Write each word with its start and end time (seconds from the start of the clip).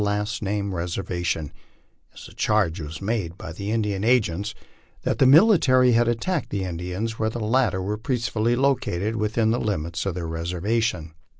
last 0.03 0.41
named 0.41 0.73
reservation, 0.73 1.51
as 2.11 2.25
the 2.25 2.33
charge 2.33 2.81
was 2.81 3.03
made 3.03 3.37
by 3.37 3.53
the 3.53 3.69
Indian 3.69 4.03
agents 4.03 4.55
that 5.03 5.19
the 5.19 5.27
military 5.27 5.91
had 5.91 6.07
attacked 6.07 6.49
the 6.49 6.63
Indians 6.63 7.19
when 7.19 7.29
the 7.29 7.39
latter 7.39 7.83
were 7.83 7.99
peacefully 7.99 8.55
located 8.55 9.15
with 9.15 9.37
in 9.37 9.51
the 9.51 9.59
limits 9.59 10.03
of 10.07 10.15
their 10.15 10.27
reservation. 10.27 11.13